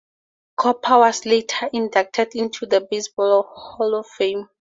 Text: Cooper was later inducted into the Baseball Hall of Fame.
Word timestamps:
Cooper 0.57 0.97
was 0.97 1.27
later 1.27 1.69
inducted 1.73 2.33
into 2.33 2.65
the 2.65 2.81
Baseball 2.89 3.43
Hall 3.43 3.93
of 3.93 4.07
Fame. 4.07 4.49